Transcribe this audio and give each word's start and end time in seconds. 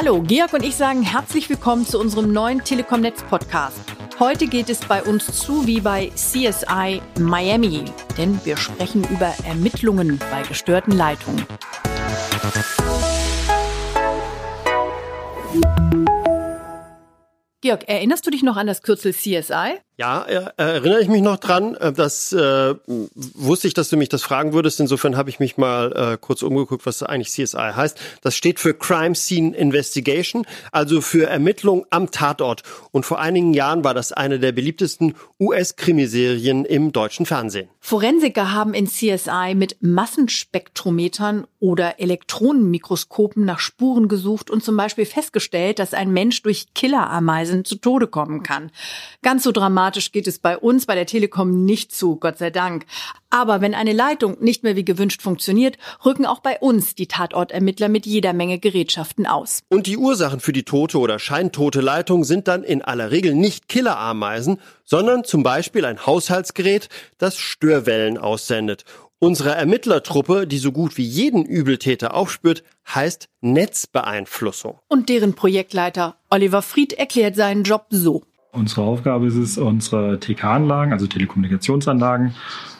Hallo, 0.00 0.22
Georg 0.22 0.52
und 0.52 0.62
ich 0.62 0.76
sagen 0.76 1.02
herzlich 1.02 1.50
willkommen 1.50 1.84
zu 1.84 1.98
unserem 1.98 2.32
neuen 2.32 2.62
Telekom-Netz-Podcast. 2.62 3.80
Heute 4.20 4.46
geht 4.46 4.70
es 4.70 4.78
bei 4.84 5.02
uns 5.02 5.26
zu 5.26 5.66
wie 5.66 5.80
bei 5.80 6.12
CSI 6.14 7.02
Miami, 7.18 7.84
denn 8.16 8.38
wir 8.44 8.56
sprechen 8.56 9.02
über 9.10 9.34
Ermittlungen 9.44 10.20
bei 10.30 10.42
gestörten 10.42 10.92
Leitungen. 10.92 11.44
Georg, 17.60 17.88
erinnerst 17.88 18.24
du 18.24 18.30
dich 18.30 18.44
noch 18.44 18.56
an 18.56 18.68
das 18.68 18.82
Kürzel 18.82 19.12
CSI? 19.12 19.80
Ja, 20.00 20.22
äh, 20.22 20.52
erinnere 20.56 21.02
ich 21.02 21.08
mich 21.08 21.22
noch 21.22 21.38
dran. 21.38 21.74
Äh, 21.74 21.92
das 21.92 22.32
äh, 22.32 22.74
wusste 22.86 23.66
ich, 23.66 23.74
dass 23.74 23.88
du 23.88 23.96
mich 23.96 24.08
das 24.08 24.22
fragen 24.22 24.52
würdest. 24.52 24.78
Insofern 24.78 25.16
habe 25.16 25.28
ich 25.28 25.40
mich 25.40 25.56
mal 25.56 25.92
äh, 25.92 26.16
kurz 26.20 26.42
umgeguckt, 26.42 26.86
was 26.86 27.02
eigentlich 27.02 27.30
CSI 27.30 27.72
heißt. 27.74 27.98
Das 28.22 28.36
steht 28.36 28.60
für 28.60 28.74
Crime 28.74 29.16
Scene 29.16 29.56
Investigation, 29.56 30.46
also 30.70 31.00
für 31.00 31.26
Ermittlung 31.26 31.84
am 31.90 32.12
Tatort. 32.12 32.62
Und 32.92 33.06
vor 33.06 33.18
einigen 33.18 33.54
Jahren 33.54 33.82
war 33.82 33.92
das 33.92 34.12
eine 34.12 34.38
der 34.38 34.52
beliebtesten 34.52 35.16
US-Krimiserien 35.40 36.64
im 36.64 36.92
deutschen 36.92 37.26
Fernsehen. 37.26 37.68
Forensiker 37.80 38.52
haben 38.52 38.74
in 38.74 38.86
CSI 38.86 39.54
mit 39.56 39.78
Massenspektrometern 39.80 41.48
oder 41.58 41.98
Elektronenmikroskopen 41.98 43.44
nach 43.44 43.58
Spuren 43.58 44.06
gesucht 44.06 44.48
und 44.48 44.62
zum 44.62 44.76
Beispiel 44.76 45.06
festgestellt, 45.06 45.80
dass 45.80 45.92
ein 45.92 46.12
Mensch 46.12 46.40
durch 46.42 46.72
Killerameisen 46.74 47.64
zu 47.64 47.74
Tode 47.76 48.06
kommen 48.06 48.44
kann. 48.44 48.70
Ganz 49.22 49.42
so 49.42 49.50
dramatisch 49.50 49.87
dramatisch 49.88 50.12
geht 50.12 50.26
es 50.26 50.38
bei 50.38 50.58
uns 50.58 50.84
bei 50.84 50.94
der 50.94 51.06
Telekom 51.06 51.64
nicht 51.64 51.92
zu, 51.92 52.16
Gott 52.16 52.36
sei 52.36 52.50
Dank. 52.50 52.84
Aber 53.30 53.62
wenn 53.62 53.74
eine 53.74 53.94
Leitung 53.94 54.36
nicht 54.40 54.62
mehr 54.62 54.76
wie 54.76 54.84
gewünscht 54.84 55.22
funktioniert, 55.22 55.78
rücken 56.04 56.26
auch 56.26 56.40
bei 56.40 56.58
uns 56.58 56.94
die 56.94 57.06
Tatortermittler 57.06 57.88
mit 57.88 58.04
jeder 58.04 58.34
Menge 58.34 58.58
Gerätschaften 58.58 59.26
aus. 59.26 59.60
Und 59.70 59.86
die 59.86 59.96
Ursachen 59.96 60.40
für 60.40 60.52
die 60.52 60.64
tote 60.64 60.98
oder 60.98 61.18
scheintote 61.18 61.80
Leitung 61.80 62.24
sind 62.24 62.48
dann 62.48 62.64
in 62.64 62.82
aller 62.82 63.10
Regel 63.10 63.34
nicht 63.34 63.68
Killerameisen, 63.68 64.60
sondern 64.84 65.24
zum 65.24 65.42
Beispiel 65.42 65.86
ein 65.86 66.04
Haushaltsgerät, 66.04 66.90
das 67.16 67.38
Störwellen 67.38 68.18
aussendet. 68.18 68.84
Unsere 69.20 69.50
Ermittlertruppe, 69.50 70.46
die 70.46 70.58
so 70.58 70.70
gut 70.70 70.96
wie 70.96 71.04
jeden 71.04 71.44
Übeltäter 71.44 72.14
aufspürt, 72.14 72.62
heißt 72.94 73.28
Netzbeeinflussung. 73.40 74.78
Und 74.86 75.08
deren 75.08 75.34
Projektleiter 75.34 76.16
Oliver 76.30 76.62
Fried 76.62 76.92
erklärt 76.92 77.34
seinen 77.34 77.64
Job 77.64 77.86
so. 77.90 78.22
Unsere 78.52 78.82
Aufgabe 78.82 79.26
ist 79.26 79.36
es, 79.36 79.58
unsere 79.58 80.18
TK-Anlagen, 80.18 80.92
also 80.92 81.06
Telekommunikationsanlagen, 81.06 82.34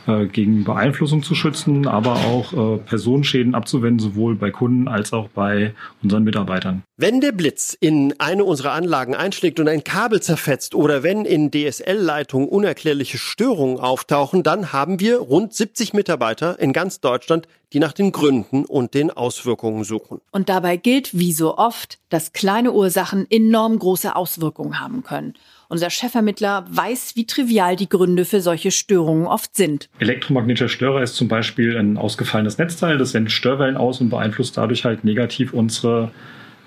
äh, 0.08 0.26
gegen 0.26 0.64
Beeinflussung 0.64 1.22
zu 1.22 1.34
schützen, 1.34 1.86
aber 1.86 2.14
auch 2.14 2.52
äh, 2.52 2.78
Personenschäden 2.78 3.54
abzuwenden, 3.54 3.98
sowohl 3.98 4.34
bei 4.36 4.50
Kunden 4.50 4.88
als 4.88 5.12
auch 5.12 5.28
bei 5.28 5.74
unseren 6.02 6.24
Mitarbeitern. 6.24 6.82
Wenn 6.96 7.20
der 7.20 7.32
Blitz 7.32 7.76
in 7.78 8.14
eine 8.18 8.44
unserer 8.44 8.72
Anlagen 8.72 9.14
einschlägt 9.14 9.60
und 9.60 9.68
ein 9.68 9.84
Kabel 9.84 10.20
zerfetzt 10.20 10.74
oder 10.74 11.02
wenn 11.02 11.24
in 11.24 11.50
DSL-Leitungen 11.50 12.48
unerklärliche 12.48 13.18
Störungen 13.18 13.78
auftauchen, 13.78 14.42
dann 14.42 14.72
haben 14.72 14.98
wir 14.98 15.18
rund 15.18 15.52
70 15.52 15.92
Mitarbeiter 15.92 16.58
in 16.58 16.72
ganz 16.72 17.00
Deutschland, 17.00 17.46
die 17.72 17.78
nach 17.78 17.92
den 17.92 18.12
Gründen 18.12 18.64
und 18.64 18.94
den 18.94 19.10
Auswirkungen 19.10 19.84
suchen. 19.84 20.20
Und 20.32 20.48
dabei 20.48 20.76
gilt, 20.76 21.16
wie 21.18 21.32
so 21.32 21.58
oft, 21.58 21.98
dass 22.08 22.32
kleine 22.32 22.72
Ursachen 22.72 23.26
enorm 23.30 23.78
große 23.78 24.16
Auswirkungen 24.16 24.80
haben 24.80 25.02
können. 25.02 25.34
Unser 25.68 25.90
Chefermittler 25.90 26.66
weiß, 26.70 27.14
wie 27.14 27.26
trivial 27.26 27.76
die 27.76 27.90
Gründe 27.90 28.24
für 28.24 28.40
solche 28.40 28.70
Störungen 28.70 29.26
oft 29.26 29.54
sind. 29.54 29.90
Elektromagnetischer 29.98 30.68
Störer 30.68 31.02
ist 31.02 31.16
zum 31.16 31.28
Beispiel 31.28 31.76
ein 31.76 31.96
ausgefallenes 31.96 32.58
Netzteil, 32.58 32.98
das 32.98 33.12
sendet 33.12 33.32
Störwellen 33.32 33.76
aus 33.76 34.00
und 34.00 34.10
beeinflusst 34.10 34.56
dadurch 34.56 34.84
halt 34.84 35.04
negativ 35.04 35.52
unsere 35.52 36.10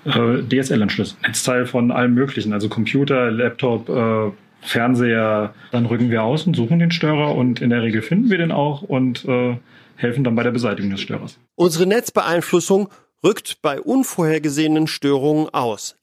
äh, 0.04 0.42
DSL-Anschlüsse. 0.42 1.16
Netzteil 1.22 1.66
von 1.66 1.90
allem 1.90 2.14
Möglichen, 2.14 2.52
also 2.52 2.68
Computer, 2.68 3.30
Laptop, 3.30 3.88
äh, 3.88 4.30
Fernseher. 4.62 5.54
Dann 5.70 5.86
rücken 5.86 6.10
wir 6.10 6.22
aus 6.22 6.46
und 6.46 6.54
suchen 6.54 6.78
den 6.78 6.90
Störer 6.90 7.34
und 7.34 7.60
in 7.60 7.70
der 7.70 7.82
Regel 7.82 8.02
finden 8.02 8.30
wir 8.30 8.38
den 8.38 8.52
auch 8.52 8.82
und 8.82 9.24
äh, 9.24 9.56
helfen 9.96 10.24
dann 10.24 10.34
bei 10.34 10.42
der 10.42 10.52
Beseitigung 10.52 10.90
des 10.90 11.00
Störers. 11.00 11.38
Unsere 11.56 11.86
Netzbeeinflussung 11.86 12.88
rückt 13.24 13.58
bei 13.62 13.80
unvorhergesehenen 13.80 14.86
Störungen 14.86 15.48
aus. 15.52 15.96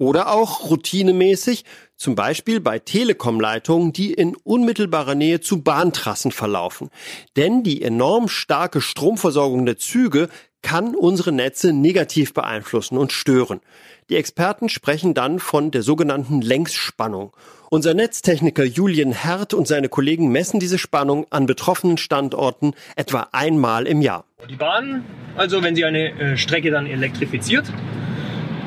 Oder 0.00 0.32
auch 0.32 0.70
routinemäßig, 0.70 1.66
zum 1.94 2.14
Beispiel 2.14 2.58
bei 2.58 2.78
Telekomleitungen, 2.78 3.92
die 3.92 4.14
in 4.14 4.34
unmittelbarer 4.34 5.14
Nähe 5.14 5.42
zu 5.42 5.60
Bahntrassen 5.62 6.32
verlaufen. 6.32 6.88
Denn 7.36 7.62
die 7.64 7.82
enorm 7.82 8.28
starke 8.28 8.80
Stromversorgung 8.80 9.66
der 9.66 9.76
Züge 9.76 10.30
kann 10.62 10.94
unsere 10.94 11.32
Netze 11.32 11.74
negativ 11.74 12.32
beeinflussen 12.32 12.96
und 12.96 13.12
stören. 13.12 13.60
Die 14.08 14.16
Experten 14.16 14.70
sprechen 14.70 15.12
dann 15.12 15.38
von 15.38 15.70
der 15.70 15.82
sogenannten 15.82 16.40
Längsspannung. 16.40 17.36
Unser 17.68 17.92
Netztechniker 17.92 18.64
Julian 18.64 19.12
Hert 19.12 19.52
und 19.52 19.68
seine 19.68 19.90
Kollegen 19.90 20.32
messen 20.32 20.60
diese 20.60 20.78
Spannung 20.78 21.26
an 21.28 21.44
betroffenen 21.44 21.98
Standorten 21.98 22.72
etwa 22.96 23.28
einmal 23.32 23.86
im 23.86 24.00
Jahr. 24.00 24.24
Die 24.48 24.56
Bahn, 24.56 25.04
also 25.36 25.62
wenn 25.62 25.76
sie 25.76 25.84
eine 25.84 26.18
äh, 26.18 26.36
Strecke 26.38 26.70
dann 26.70 26.86
elektrifiziert, 26.86 27.70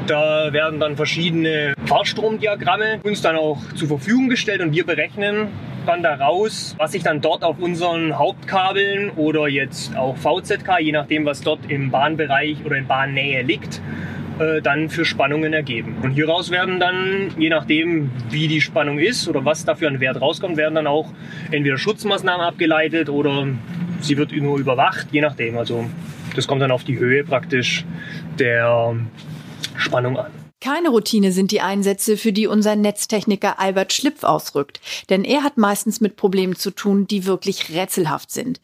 da 0.08 0.52
werden 0.52 0.80
dann 0.80 0.96
verschiedene 0.96 1.74
Fahrstromdiagramme 1.86 3.00
uns 3.04 3.22
dann 3.22 3.36
auch 3.36 3.60
zur 3.76 3.88
Verfügung 3.88 4.30
gestellt 4.30 4.62
und 4.62 4.74
wir 4.74 4.86
berechnen 4.86 5.48
dann 5.86 6.04
daraus, 6.04 6.76
was 6.78 6.94
sich 6.94 7.04
dann 7.04 7.22
dort 7.22 7.44
auf 7.44 7.60
unseren 7.60 8.18
Hauptkabeln 8.18 9.12
oder 9.12 9.48
jetzt 9.48 9.96
auch 9.98 10.16
VZK, 10.18 10.80
je 10.80 10.92
nachdem 10.92 11.26
was 11.26 11.42
dort 11.42 11.60
im 11.68 11.92
Bahnbereich 11.92 12.58
oder 12.66 12.78
in 12.78 12.88
Bahnnähe 12.88 13.42
liegt, 13.42 13.82
äh, 14.40 14.62
dann 14.62 14.90
für 14.90 15.06
Spannungen 15.06 15.54
ergeben. 15.54 15.98
Und 16.02 16.12
hieraus 16.12 16.52
werden 16.52 16.80
dann, 16.80 17.32
je 17.38 17.50
nachdem 17.50 18.12
wie 18.30 18.48
die 18.48 18.62
Spannung 18.62 19.00
ist 19.00 19.28
oder 19.28 19.44
was 19.46 19.66
dafür 19.66 19.90
an 19.90 20.00
Wert 20.00 20.22
rauskommt, 20.22 20.58
werden 20.58 20.76
dann 20.76 20.88
auch 20.88 21.12
entweder 21.52 21.78
Schutzmaßnahmen 21.78 22.46
abgeleitet 22.46 23.10
oder 23.10 23.48
sie 24.00 24.18
wird 24.18 24.32
nur 24.32 24.58
überwacht, 24.58 25.08
je 25.12 25.22
nachdem. 25.22 25.58
Also 25.58 25.86
das 26.36 26.48
kommt 26.48 26.62
dann 26.62 26.72
auf 26.72 26.84
die 26.84 26.98
Höhe 26.98 27.24
praktisch 27.24 27.86
der 28.40 28.96
Spannung 29.78 30.18
an. 30.18 30.32
Keine 30.64 30.90
Routine 30.90 31.34
sind 31.34 31.52
die 31.52 31.60
Einsätze, 31.60 32.16
für 32.16 32.32
die 32.32 32.48
unser 32.48 32.78
Netztechniker 32.78 33.60
Albert 33.60 33.92
Schlipf 33.92 34.24
ausrückt, 34.24 34.80
denn 35.10 35.26
er 35.26 35.44
hat 35.44 35.58
meistens 35.58 36.00
mit 36.00 36.16
Problemen 36.16 36.56
zu 36.56 36.72
tun, 36.72 37.06
die 37.06 37.26
wirklich 37.26 37.70
rätselhaft 37.70 38.32
sind. 38.32 38.62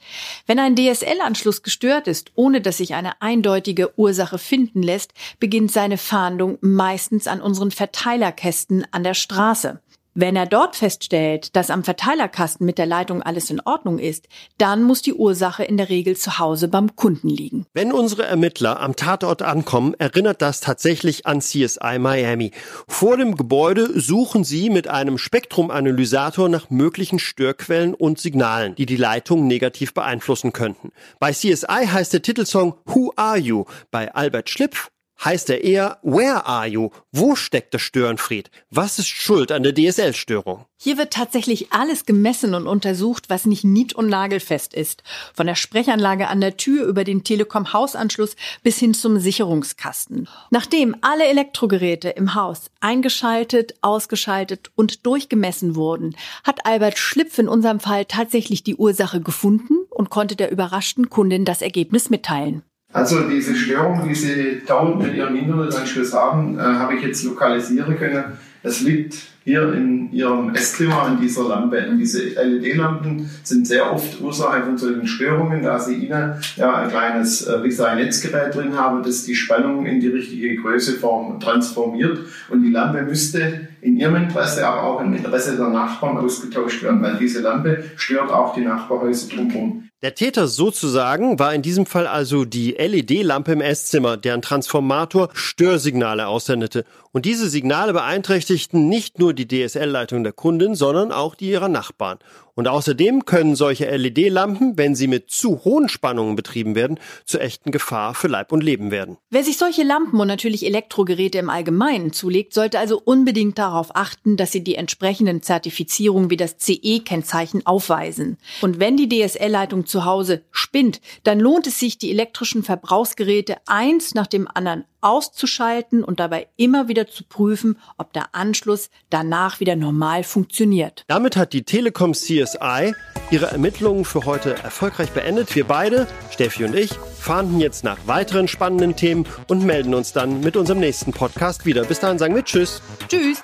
Wenn 0.47 0.59
ein 0.59 0.77
DSL-Anschluss 0.77 1.61
gestört 1.61 2.07
ist, 2.07 2.31
ohne 2.35 2.61
dass 2.61 2.77
sich 2.77 2.93
eine 2.93 3.21
eindeutige 3.21 3.99
Ursache 3.99 4.37
finden 4.37 4.81
lässt, 4.81 5.13
beginnt 5.41 5.73
seine 5.73 5.97
Fahndung 5.97 6.57
meistens 6.61 7.27
an 7.27 7.41
unseren 7.41 7.71
Verteilerkästen 7.71 8.87
an 8.91 9.03
der 9.03 9.13
Straße. 9.13 9.81
Wenn 10.21 10.35
er 10.35 10.47
dort 10.47 10.75
feststellt, 10.75 11.55
dass 11.55 11.69
am 11.69 11.85
Verteilerkasten 11.85 12.65
mit 12.65 12.77
der 12.77 12.85
Leitung 12.85 13.23
alles 13.23 13.49
in 13.49 13.61
Ordnung 13.61 13.99
ist, 13.99 14.27
dann 14.57 14.83
muss 14.83 15.01
die 15.01 15.13
Ursache 15.13 15.63
in 15.63 15.77
der 15.77 15.87
Regel 15.87 16.17
zu 16.17 16.39
Hause 16.39 16.67
beim 16.67 16.97
Kunden 16.97 17.29
liegen. 17.29 17.65
Wenn 17.73 17.93
unsere 17.93 18.25
Ermittler 18.25 18.81
am 18.81 18.97
Tatort 18.97 19.41
ankommen, 19.41 19.93
erinnert 19.97 20.41
das 20.41 20.59
tatsächlich 20.59 21.25
an 21.25 21.39
CSI 21.39 21.99
Miami. 21.99 22.51
Vor 22.89 23.15
dem 23.15 23.37
Gebäude 23.37 23.97
suchen 23.97 24.43
sie 24.43 24.69
mit 24.69 24.89
einem 24.89 25.17
Spektrumanalysator 25.17 26.49
nach 26.49 26.69
möglichen 26.69 27.19
Störquellen 27.19 27.93
und 27.93 28.19
Signalen, 28.19 28.75
die 28.75 28.85
die 28.85 28.97
Leitung 28.97 29.47
negativ 29.47 29.93
beeinflussen 29.93 30.51
könnten. 30.51 30.91
Bei 31.21 31.31
CSI 31.31 31.87
heißt 31.87 32.11
der 32.11 32.23
Titelsong 32.23 32.73
Who 32.87 33.13
Are 33.15 33.37
You? 33.37 33.63
Bei 33.89 34.13
Albert 34.13 34.49
Schlipf 34.49 34.89
heißt 35.23 35.49
er 35.49 35.63
eher 35.63 35.99
Where 36.01 36.45
are 36.45 36.67
you? 36.67 36.89
Wo 37.11 37.35
steckt 37.35 37.73
der 37.73 37.79
Störenfried? 37.79 38.49
Was 38.69 38.99
ist 38.99 39.07
schuld 39.07 39.51
an 39.51 39.63
der 39.63 39.73
DSL-Störung? 39.73 40.65
Hier 40.77 40.97
wird 40.97 41.11
tatsächlich 41.11 41.73
alles 41.73 42.05
gemessen 42.05 42.53
und 42.53 42.67
untersucht, 42.67 43.29
was 43.29 43.45
nicht 43.45 43.63
nied- 43.65 43.93
und 43.93 44.07
nagelfest 44.07 44.73
ist. 44.73 45.03
Von 45.33 45.47
der 45.47 45.55
Sprechanlage 45.55 46.29
an 46.29 46.39
der 46.39 46.55
Tür 46.55 46.85
über 46.85 47.03
den 47.03 47.23
Telekom-Hausanschluss 47.23 48.35
bis 48.63 48.77
hin 48.77 48.93
zum 48.93 49.19
Sicherungskasten. 49.19 50.29
Nachdem 50.51 50.95
alle 51.01 51.27
Elektrogeräte 51.27 52.09
im 52.09 52.33
Haus 52.35 52.71
eingeschaltet, 52.79 53.75
ausgeschaltet 53.81 54.71
und 54.75 55.05
durchgemessen 55.05 55.75
wurden, 55.75 56.15
hat 56.43 56.65
Albert 56.65 56.97
Schlipf 56.97 57.37
in 57.37 57.49
unserem 57.49 57.81
Fall 57.81 58.05
tatsächlich 58.05 58.63
die 58.63 58.75
Ursache 58.75 59.19
gefunden 59.19 59.75
und 59.89 60.09
konnte 60.09 60.37
der 60.37 60.51
überraschten 60.51 61.09
Kundin 61.09 61.43
das 61.43 61.61
Ergebnis 61.61 62.09
mitteilen. 62.09 62.63
Also 62.91 63.21
diese 63.29 63.55
Störung, 63.55 64.07
die 64.07 64.15
Sie 64.15 64.61
dauernd 64.65 64.99
mit 64.99 65.13
Ihrem 65.13 65.35
Internetanschluss 65.35 66.11
haben, 66.11 66.57
äh, 66.57 66.61
habe 66.61 66.95
ich 66.95 67.03
jetzt 67.03 67.23
lokalisieren 67.23 67.95
können. 67.95 68.23
Es 68.63 68.81
liegt 68.81 69.15
hier 69.43 69.73
in 69.73 70.11
Ihrem 70.11 70.55
Esszimmer 70.55 71.03
an 71.03 71.21
dieser 71.21 71.47
Lampe. 71.47 71.85
Diese 71.99 72.29
LED-Lampen 72.29 73.29
sind 73.43 73.67
sehr 73.67 73.93
oft 73.93 74.19
Ursache 74.19 74.63
von 74.63 74.75
solchen 74.75 75.05
Störungen, 75.05 75.61
da 75.61 75.79
Sie 75.79 75.95
Ihnen 75.95 76.33
ja 76.55 76.75
ein 76.75 76.89
kleines 76.89 77.43
äh, 77.43 77.95
Netzgerät 77.95 78.55
drin 78.55 78.75
haben, 78.75 79.03
das 79.03 79.23
die 79.23 79.35
Spannung 79.35 79.85
in 79.85 79.99
die 79.99 80.07
richtige 80.07 80.55
Größe 80.55 80.99
transformiert. 81.39 82.19
Und 82.49 82.63
die 82.63 82.71
Lampe 82.71 83.03
müsste 83.03 83.67
in 83.81 83.97
ihrem 83.97 84.15
Interesse, 84.15 84.67
aber 84.67 84.83
auch 84.83 85.01
im 85.01 85.13
Interesse 85.13 85.55
der 85.55 85.69
Nachbarn 85.69 86.17
ausgetauscht 86.17 86.81
werden, 86.81 87.03
weil 87.03 87.17
diese 87.17 87.41
Lampe 87.41 87.83
stört 87.97 88.31
auch 88.31 88.55
die 88.55 88.61
Nachbarhäuser 88.61 89.29
drumherum. 89.29 89.88
Der 90.01 90.15
Täter 90.15 90.47
sozusagen 90.47 91.39
war 91.39 91.53
in 91.53 91.61
diesem 91.61 91.85
Fall 91.85 92.07
also 92.07 92.45
die 92.45 92.71
LED-Lampe 92.71 93.51
im 93.51 93.59
Esszimmer, 93.59 94.15
deren 94.15 94.41
Transformator 94.41 95.27
Störsignale 95.33 96.27
aussendete. 96.27 96.85
Und 97.11 97.25
diese 97.25 97.49
Signale 97.49 97.91
beeinträchtigten 97.91 98.87
nicht 98.87 99.19
nur 99.19 99.33
die 99.33 99.45
DSL-Leitung 99.45 100.23
der 100.23 100.31
Kundin, 100.31 100.75
sondern 100.75 101.11
auch 101.11 101.35
die 101.35 101.49
ihrer 101.49 101.67
Nachbarn. 101.67 102.19
Und 102.59 102.67
außerdem 102.67 103.23
können 103.23 103.55
solche 103.55 103.85
LED-Lampen, 103.85 104.77
wenn 104.77 104.93
sie 104.93 105.07
mit 105.07 105.31
zu 105.31 105.63
hohen 105.63 105.87
Spannungen 105.87 106.35
betrieben 106.35 106.75
werden, 106.75 106.99
zur 107.23 107.39
echten 107.39 107.71
Gefahr 107.71 108.13
für 108.13 108.27
Leib 108.27 108.51
und 108.51 108.61
Leben 108.61 108.91
werden. 108.91 109.15
Wer 109.29 109.45
sich 109.45 109.57
solche 109.57 109.83
Lampen 109.83 110.19
und 110.19 110.27
natürlich 110.27 110.65
Elektrogeräte 110.65 111.37
im 111.37 111.49
Allgemeinen 111.49 112.11
zulegt, 112.11 112.53
sollte 112.53 112.77
also 112.77 113.01
unbedingt 113.01 113.57
darauf 113.57 113.95
achten, 113.95 114.35
dass 114.35 114.51
sie 114.51 114.61
die 114.61 114.75
entsprechenden 114.75 115.41
Zertifizierungen 115.41 116.29
wie 116.29 116.35
das 116.35 116.57
CE-Kennzeichen 116.57 117.65
aufweisen. 117.65 118.37
Und 118.59 118.77
wenn 118.77 118.97
die 118.97 119.07
DSL-Leitung 119.07 119.85
zu 119.85 120.03
Hause 120.03 120.41
spinnt, 120.51 120.99
dann 121.23 121.39
lohnt 121.39 121.65
es 121.65 121.79
sich, 121.79 121.97
die 121.97 122.11
elektrischen 122.11 122.63
Verbrauchsgeräte 122.63 123.55
eins 123.67 124.15
nach 124.15 124.27
dem 124.27 124.49
anderen 124.53 124.83
auszuschalten 125.01 126.03
und 126.03 126.19
dabei 126.19 126.47
immer 126.55 126.87
wieder 126.87 127.07
zu 127.07 127.23
prüfen, 127.23 127.77
ob 127.97 128.13
der 128.13 128.35
Anschluss 128.35 128.89
danach 129.09 129.59
wieder 129.59 129.75
normal 129.75 130.23
funktioniert. 130.23 131.03
Damit 131.07 131.37
hat 131.37 131.53
die 131.53 131.63
Telekom 131.63 132.13
CSI 132.13 132.93
ihre 133.31 133.47
Ermittlungen 133.47 134.05
für 134.05 134.25
heute 134.25 134.55
erfolgreich 134.55 135.11
beendet. 135.11 135.55
Wir 135.55 135.65
beide, 135.65 136.07
Steffi 136.31 136.65
und 136.65 136.75
ich, 136.75 136.91
fahnden 137.19 137.59
jetzt 137.59 137.83
nach 137.83 137.97
weiteren 138.05 138.47
spannenden 138.47 138.95
Themen 138.95 139.25
und 139.47 139.63
melden 139.63 139.93
uns 139.93 140.13
dann 140.13 140.41
mit 140.41 140.57
unserem 140.57 140.79
nächsten 140.79 141.11
Podcast 141.11 141.65
wieder. 141.65 141.83
Bis 141.83 141.99
dahin 141.99 142.17
sagen 142.17 142.35
wir 142.35 142.43
Tschüss. 142.43 142.81
Tschüss. 143.07 143.43